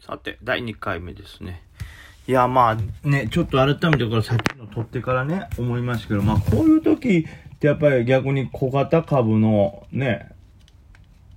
[0.00, 1.62] さて、第2回目ですね。
[2.26, 10.30] いや、まあね、ちょっと改めてこれさっきの取ってからね、思いましたけど、まあこういう時ってやっぱり逆に小型株のね、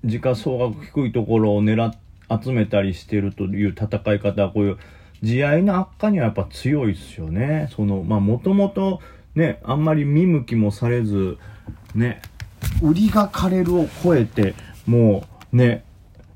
[0.03, 1.93] 時価総額低いところを狙っ、
[2.43, 4.77] 集めたりしてるという戦い方はこういう
[5.21, 7.69] 地合いの悪化にはやっぱ強いですよね。
[7.75, 9.01] その、まあもともと
[9.35, 11.37] ね、あんまり見向きもされず、
[11.95, 12.21] ね、
[12.81, 14.55] 売りが枯れるを超えて、
[14.85, 15.83] もうね、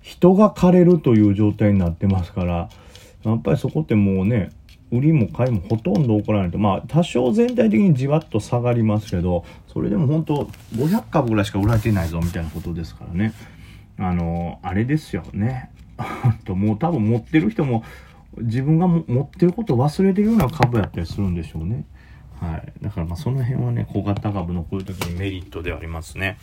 [0.05, 2.69] 人が枯れるという状態になってますから、
[3.23, 4.51] やっぱりそこってもうね、
[4.91, 10.43] 売りも買いもほとんど起こらないと、まあ多少全体的にじわっと下がりますけど、それでも本当
[10.75, 13.33] 500株ぐらいしか売られてないぞみたいなことですからね。
[13.97, 15.71] あの、あれですよね。
[16.45, 17.83] ともう多分持ってる人も
[18.37, 21.83] 自分が持ってることを忘れてるような株やったりするんでしょうね。
[22.39, 22.73] はい。
[22.79, 26.37] だからまあその辺はね、小型株のこういう時にメリットでありますね。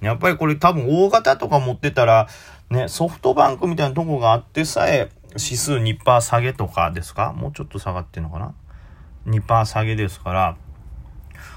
[0.00, 2.28] やっぱりこれ多分大型とか持ってたら、
[2.70, 7.32] ね、ソフトバンクみたいなとこがあってさえ、指数2%下げとかですか？
[7.32, 8.54] もうちょっと下がってんのかな
[9.26, 10.56] ?2% 下げですから、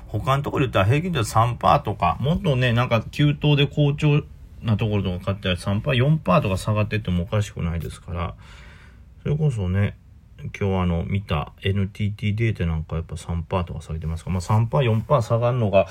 [0.07, 4.23] 他のところで言ったら平均では3%とか、もっとね、なんか急騰で好調
[4.61, 8.35] なところとか買ったら3%、4%とか下がってってもおかしくないですから、
[9.23, 9.97] それこそね、
[10.59, 15.87] 今日あの見た NTT データなんかやっぱ3%とか下げてますか、まあ3%、4%下がるのが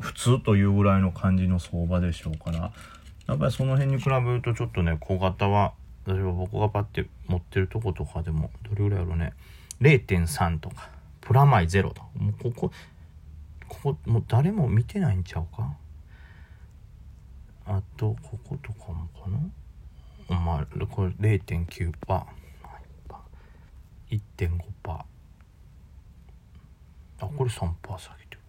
[0.00, 2.72] 普通というぐらいの感じの相場でしょうから、
[3.26, 5.72] やっぱりその辺に比べるとちょっとね、小型は、
[6.06, 9.32] 例えば僕がパッて持ってるとことかでも、どれぐらいやろうね、
[9.80, 12.70] 0.3とか、プラマイゼロとか、もうここ、
[13.68, 15.74] ここ、もう誰も見てないんちゃうか？
[17.66, 20.38] あと、こことかもかな？
[20.38, 22.24] まあ、これ0.9%。
[24.10, 24.60] 1.5%
[24.92, 25.06] あ
[27.18, 28.40] これ3%下げてる。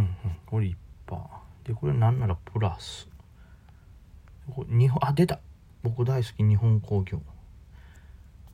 [0.00, 0.36] うんうん。
[0.46, 0.76] これ1%
[1.64, 3.08] でこれなんならプラス。
[4.50, 5.38] これ日本あ出た。
[5.82, 7.20] 僕大好き日本工業。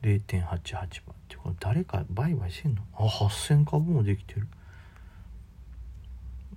[0.01, 0.89] 0.88番っ
[1.27, 2.83] てこれ誰か売買してんの？
[2.95, 4.47] あ8000株もできてる。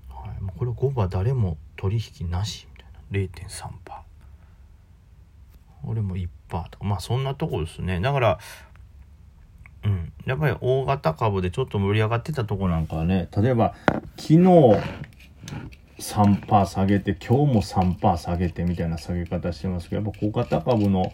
[0.08, 2.68] はい、これ5番誰も取引なし。
[2.74, 3.48] みたいな。
[3.48, 3.70] 0.3%
[5.84, 6.28] 俺も1%
[6.70, 6.84] とか。
[6.84, 8.00] まあそんなとこですね。
[8.00, 8.38] だから
[10.30, 13.74] やっぱり大型株でちょっと盛り上がってたとこなんかはね例えば
[14.16, 14.38] 昨日
[15.98, 21.12] 3%下げて今日も3%下げてみたいな下げ方してますけどやっぱ小型株の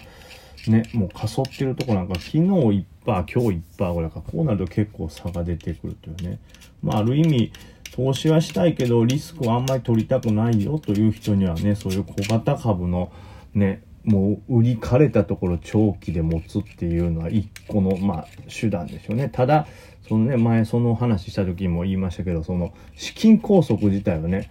[0.69, 3.39] ねもうかそってるとこなんか昨日1%今日
[3.79, 6.39] 1%ぐらいかこうなると結構差が出てくるというね。
[6.83, 7.53] まあある意味
[7.93, 13.11] 投資はしたいけどリスクはあんまり取りたくないよという人にはねそういう小型株の
[13.55, 19.29] ねもう売り枯れたところ長期で持つっていうのは一個の、まあ、手段でしょうね。
[19.29, 19.67] ただ、
[20.09, 24.49] そのね、前その話した時も言いましたけど、その資金拘束自体はね、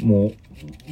[0.00, 0.32] も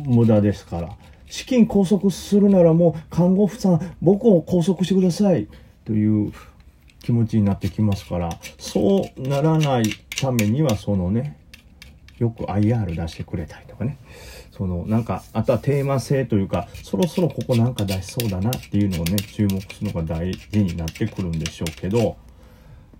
[0.06, 0.96] う無駄ですから。
[1.28, 5.48] 資金拘束するならもう看護婦さん、僕を拘束してください
[5.84, 6.32] という
[7.02, 9.84] 気持ちになってきますから、そうならない
[10.20, 11.36] ためにはそのね、
[12.18, 13.98] よく IR 出してくれたりとかね。
[14.56, 22.16] そのなんかあとはテーマ性というかそろそろここなんか出しそうだなっていうのをね注目するのが大事になってくるんでしょうけど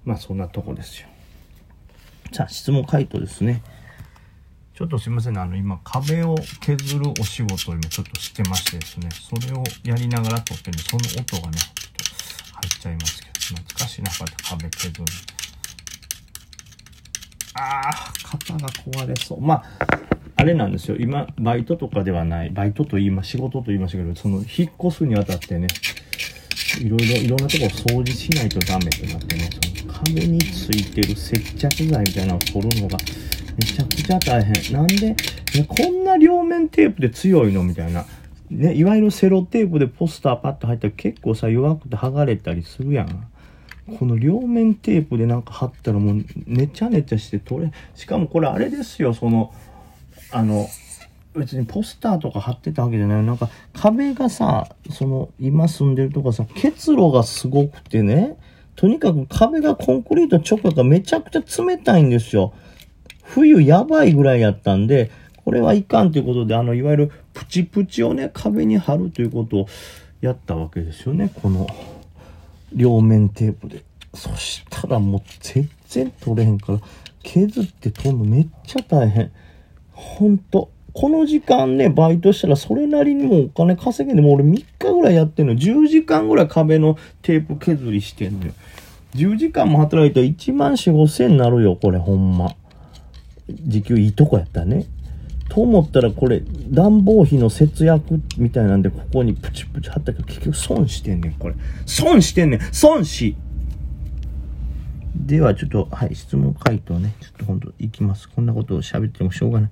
[0.05, 1.09] まあそんなとこですよ。
[2.33, 3.63] さあ質問回答ですね。
[4.75, 5.41] ちょっとすいませんね。
[5.41, 12.05] あの今壁を削るお仕事を今ちょっとしてましてですねそれをやりながら撮ってるんでその音がねちょっと
[12.55, 15.05] 入っちゃいますけど懐かしいなこうやって壁削る
[17.55, 19.41] ああ肩が壊れそう。
[19.41, 20.07] まあ
[20.37, 20.97] あれなんですよ。
[20.99, 22.51] 今、バイトとかではない。
[22.51, 25.67] バイトと言いま、仕事と言いましたけど、その、引っ越すにあたってね、
[26.81, 29.49] いろいろ、いろんなところ掃除しないとダメってなってね、
[29.81, 32.99] その壁についてる接着剤みたいなのを取るのが、
[33.57, 34.73] めちゃくちゃ大変。
[34.75, 35.17] なんで、ね、
[35.67, 38.05] こんな両面テープで強いのみたいな。
[38.51, 43.27] ね、いわゆるセロテープでポスターパッと入ったら結構さ、弱くて剥がれたりするやん。
[43.99, 49.55] この両面テープでなんか貼ったらもう、ねちゃねちゃして取れ、しかもこれあれですよ、その、
[50.31, 50.69] あの、
[51.35, 53.23] 別にポスターとか貼ってたわけじゃない。
[53.23, 58.37] なんか壁がさ、その今住んでるとこさ、結露がすごくてね、
[58.75, 62.53] とにかく壁がコンクリート直下がめちゃくちゃ冷たいんですよ。
[63.23, 65.11] 冬やばいぐらいやったんで、
[65.45, 69.67] これはいかんということで、あの、いわゆるプチプチをね、壁に貼るということを
[70.21, 71.31] やったわけですよね。
[71.43, 71.67] この
[72.73, 73.85] 両面テープで。
[74.15, 76.81] そしたらもう全然取れへんから、
[77.23, 79.31] 削って取るのめっちゃ大変。
[79.97, 80.71] ほんと。
[80.93, 85.55] この時間ね、バイトしたらそれなりにもお金稼げんでも俺3日ぐらいやってんの。
[85.55, 88.53] 10時間ぐらい壁のテープ削りしてんのよ。
[89.15, 92.55] 10時間も働いたら1万4、5千になるよ、これほんま。
[93.49, 94.87] 時給いいとこやったね。
[95.49, 101.55] と思ったらこれ、暖房費の節約みたいなんで、ここにプチプチ貼ったけど、結局損してんねん、これ。
[101.85, 103.37] 損してんねん損し
[105.27, 107.17] では、ちょっと、はい、質問回答ね。
[107.21, 108.29] ちょっとほんと、いきます。
[108.29, 109.71] こんなことを喋ってもしょうがない。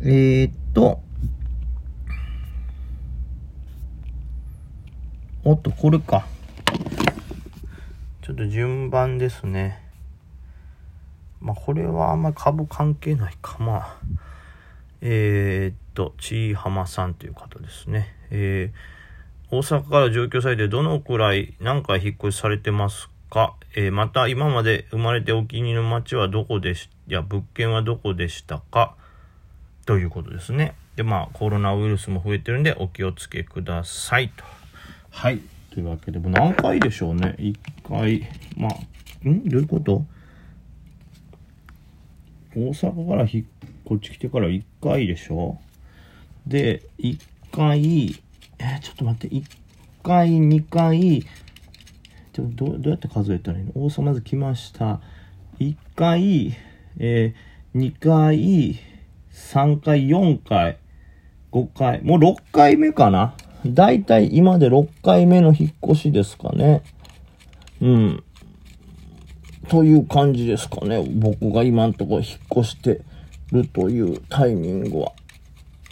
[0.00, 1.02] えー、っと、
[5.44, 6.26] おっと、これか。
[8.22, 9.82] ちょっと順番ですね。
[11.42, 13.58] まあ、これはあんまり株関係ないか。
[13.58, 13.96] まあ、
[15.02, 18.16] えー、っと、ちいはまさんという方ですね。
[18.30, 28.94] えー、大阪から上京されてどのくらい何回引っ越しされてますかえー、また今まで生まれてお気に入りの街はどこでし、や、物件はどこでしたか？
[29.86, 30.74] ということですね。
[30.96, 34.44] で、まあ、コロナウイルスも増えてるんでお気をつけくださいと。
[35.08, 35.40] はい。
[35.70, 37.34] というわけで、も何回でしょうね。
[37.38, 37.56] 1
[37.88, 39.48] 回、まあ、ん？
[39.48, 40.04] どういうこと？
[42.54, 43.46] 大阪からひ
[43.86, 45.58] こっち来てから1回でしょ？
[46.46, 47.18] で、1
[47.50, 48.22] 回、
[48.58, 49.44] えー、ちょっと待って、1
[50.02, 51.24] 回、2回、
[52.32, 52.44] ど
[52.78, 53.72] どうやって数えたらいいの？
[53.74, 55.00] 大阪まず来ました。
[55.58, 56.56] 1回、
[56.98, 58.78] えー、2回、
[59.32, 60.78] 3回、4回、
[61.52, 63.34] 5回、もう6回目かな？
[63.64, 66.82] だいたい今で6回目の引っ越しですかね。
[67.80, 68.24] うん。
[69.68, 71.04] という感じですかね。
[71.08, 72.24] 僕が今んとこ引っ
[72.62, 73.02] 越して
[73.52, 75.12] るというタイミングは。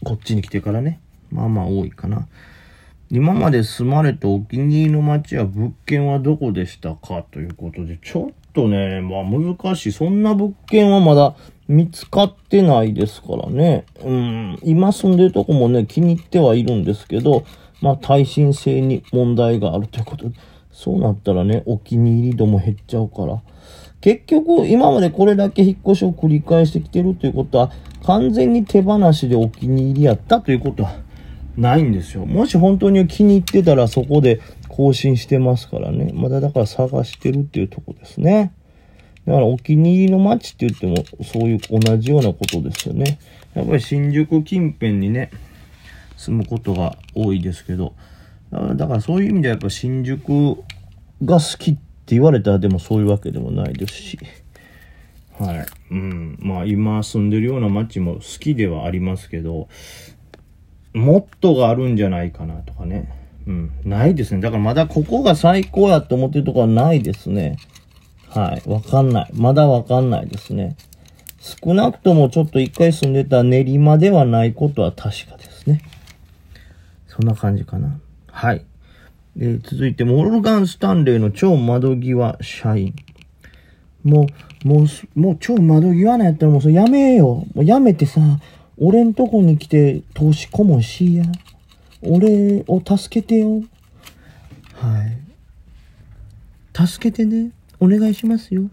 [0.03, 1.01] こっちに来てからね。
[1.31, 2.27] まあまあ多いかな。
[3.13, 9.93] 今まで住まれたお気に入りの街や物件はどこでしたかということで、ちょっとね、まあ難しい。
[9.93, 11.35] そんな物件はまだ
[11.67, 13.85] 見つかってないですからね。
[14.05, 14.59] うん。
[14.63, 17.45] 今住んでるとこもね、気に入ってはいるんですけど、
[17.81, 20.37] まあ耐震性に問題があるということで、
[20.71, 23.43] そうなったらね、お気に入り度も減っちゃうから。
[24.01, 27.73] 結局、今までこれだけ引っ越しを繰り返してきてるということは、
[28.05, 31.10] 完全に手放しでお気に入りやったということは
[31.61, 32.25] ないんですよ。
[32.25, 36.11] もし本当に気に入ってたらそこで更新してますからね。
[36.15, 38.53] まだだから探してるっていうとこですね。
[39.27, 43.19] だからお気に入りの街って言ってもそういう同じようなことですよね。
[43.55, 45.31] やっぱり新宿近辺にね、
[46.17, 47.95] 住むことが多いですけど、
[48.51, 50.57] だからそういう意味ではやっぱ新宿
[51.23, 51.81] が好きって
[52.15, 54.19] 言われたらでもそういうわけでもないですし。
[55.39, 55.67] はい。
[55.91, 56.39] うん。
[56.41, 59.69] まあ今住んでるような街も好きではありますけど、
[60.95, 63.13] もっとがあるんじゃないかなとかね。
[63.47, 63.73] うん。
[63.85, 64.41] ないですね。
[64.41, 67.59] だからまだここが最高やって思ってるとこはないですね。
[68.29, 68.69] はい。
[68.69, 69.31] わかんない。
[69.35, 70.77] まだわかんないですね。
[71.41, 75.83] 少なくともちょっと一回住んでた練馬ではないことは確かですね。
[77.09, 77.99] そんな感じかな。
[78.27, 78.65] はい。
[79.39, 82.95] えー、続いて、モルガン・スタンレーの超窓際社員。
[84.03, 84.27] も
[84.65, 87.57] う、もう、もう超窓際なんやったらもうそれやめよう。
[87.57, 88.21] もうやめてさ、
[88.83, 91.25] 俺んとこに来て投資顧問しや。
[92.03, 93.63] 俺を助けてよ。
[94.75, 96.87] はい。
[96.87, 97.51] 助けてね。
[97.79, 98.71] お願いしますよ。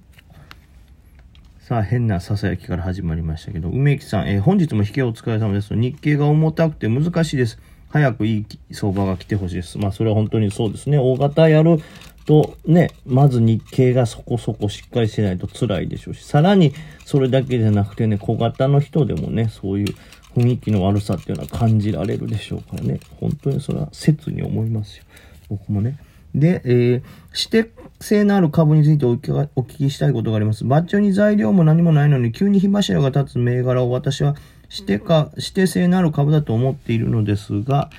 [1.60, 5.76] さあ、変な囁きから始まりましたけど、梅木さん、えー、本日も引けお疲れ様です。
[5.76, 7.60] 日経が重たくて難しいです。
[7.90, 9.78] 早くいい相場が来てほしいです。
[9.78, 10.98] まあ、それは本当にそうですね。
[10.98, 11.80] 大型やる
[12.28, 16.74] とね、まず日経がそこそこしっかりしてないと辛いでしょうし、さらに
[17.06, 19.96] それだけじゃなくてね、小型の人でもね、そういう
[20.36, 25.06] 雰囲気の悪さっていうのは感じられるでしょうからね、本当にそれは切に思いますよ。
[25.50, 25.98] 僕もね。
[26.36, 27.02] で、えー、
[27.34, 30.66] 指定性のある株についてお聞きしたいことがあります。
[30.66, 34.36] バッチョに材料も何もないのに急に火柱が立つ銘柄を私は
[34.70, 37.90] 指定か、指定性のある株だと思っているのですが、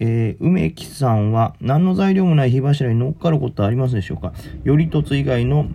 [0.00, 4.32] えー、梅木さんは何の材料もない火柱に乗っかることはありますでしょうか？
[4.64, 5.66] 頼凸以外の、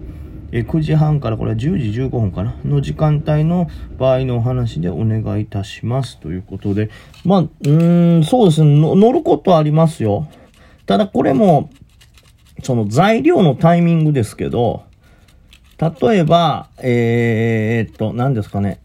[0.51, 1.59] えー、9時半からこれは10
[1.91, 2.55] 時15分かな？
[2.65, 6.89] の時間帯の場合のお話でお願いいたしますということで。
[7.23, 8.79] まあ、うーん、そうですね。
[8.79, 10.27] 乗ることはありますよ。
[10.85, 11.69] ただこれも、
[12.63, 14.83] その材料のタイミングですけど、
[15.79, 18.79] 例えば、えー、っと、何ですかね。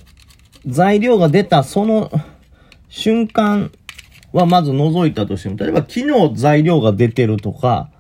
[0.67, 2.11] 材料が出たその
[2.89, 3.73] 瞬間
[4.33, 7.91] はまず覗いたとしても、例えば昨日材料が出てるとか、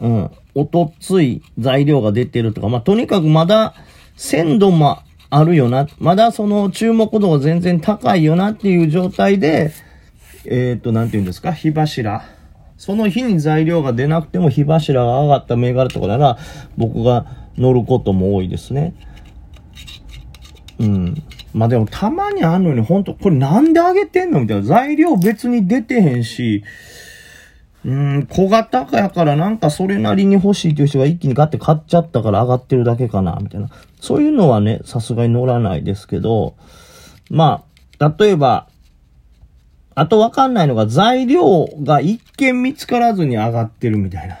[0.00, 3.74] うん、おとつい材料が出てるとか、まあ、とにかくまだ
[4.16, 9.72] 鮮度もあるよな、まだその注目度が全然高いよなっていう状態で、
[10.46, 12.22] えっ、ー、と、なんて言うんですか、火柱。
[12.76, 16.38] その日に材料が出なくても火柱が上がった銘柄とかなら、
[16.76, 18.94] 僕が乗ることも多いですね。
[20.78, 21.22] うん。
[21.54, 24.62] まあでもたまにあんのに、ほんと、これなんであげてんのみたいな。
[24.62, 26.64] 材料別に出てへんし、
[27.84, 33.68] うん、小型化やからなんかそれなりに欲しいという人が一気にガッて買っちゃったから上がってるだけかな、みたいな。
[34.00, 36.56] そういうのはね、さすがに乗らないですけど、
[37.30, 37.64] ま
[37.98, 38.68] あ、例えば、
[39.94, 44.38] あとわかんないのが材料が一見見つからずに上がってるみたいな。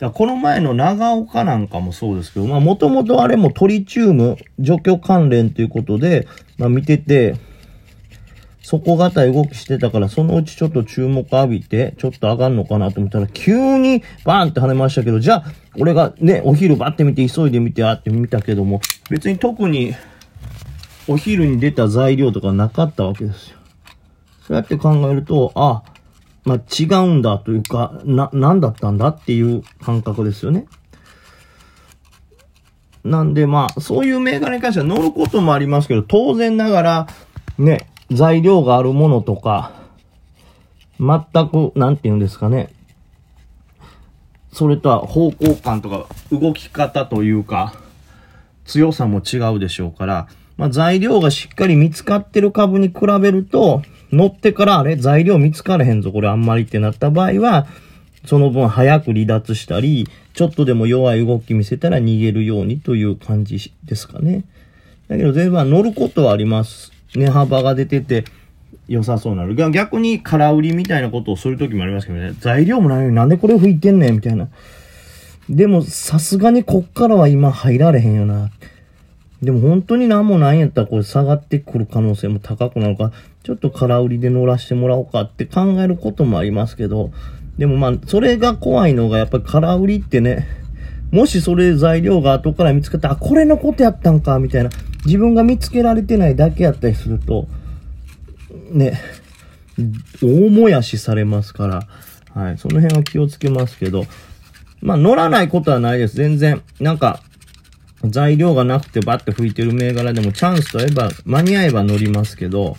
[0.00, 6.26] だこの前の長岡なんかもそうですけど、まあもともとあれもトリチウム除去関連ということで、
[6.56, 7.36] まあ見てて、
[8.62, 15.44] 底堅い動きしてたから、そのうちちょっと注目浴びて、ちょっと上がんのかなと思ったら、急にバーンって跳ねましたけど、じゃあ、
[15.76, 18.80] 俺がね、お昼バって見て、急いで見て、あって見たけども、
[19.10, 19.94] 別に特に、
[21.08, 23.56] お昼に出た材料とかなかったわけですよ。
[24.46, 25.82] そうやって考えると、あ、
[26.44, 30.66] まあ、違うんだというか、な、なんだったんだっていう感覚ですよね。
[33.04, 37.06] なんでまあ、そういう銘柄に関しては乗ることもありますけど、当然ながら、
[37.58, 39.72] ね、材料があるものとか、
[40.98, 42.70] 全く、なんて言うんですかね。
[44.52, 47.74] それとは方向感とか動き方というか、
[48.64, 50.28] 強さも違うでしょうから、
[50.60, 53.80] まあ、材料がしっかり見つかってる株に比べると、
[54.12, 57.66] 乗ってからあれ材料見つかれへんぞ、これあんまりってなった場合は、
[58.26, 64.44] その分早く離脱したり、ちょっとでも弱い動き見せたら逃げるようにという感じですかね。
[65.08, 66.92] だけど全部乗ることはあります。
[67.16, 68.24] 値幅が出てて
[68.86, 69.54] 良さそうなる。
[69.54, 72.34] 逆に空売りみたいなことをするときもありますけどね。
[72.38, 74.48] 材料もないのになんでこれを吹いてんねんみたいな。
[75.48, 78.50] でもさすがにこっからは今入られへんよな。
[79.42, 87.10] でも本当に何もないんやったらこれ下がってくる可能性も高くなるから、ちょっと空売りで乗らしてもらおうかって考えることもありますけど、
[87.56, 90.46] でもまあ、それが怖いのがやっぱり空売りってね、
[91.10, 94.70] もしそれ材料が後から見つかったら、あ、これのことやったんか、みたいな。
[95.06, 97.48] 自分が見つけられてないだけやったりすると、
[98.70, 99.00] ね、
[100.22, 101.82] 大もやしされますから、
[102.34, 104.04] はい、その辺は気をつけますけど、
[104.82, 106.16] まあ乗らないことはないです。
[106.16, 106.62] 全然。
[106.80, 107.22] なんか、
[108.04, 112.76] 材料がなくてバッて吹いてる銘柄でもチャンスといえば、間に合えば乗りますけど、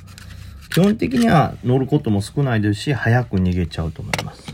[0.72, 4.51] 基本的には乗ることも少ないですし、早く逃げちゃうと思います。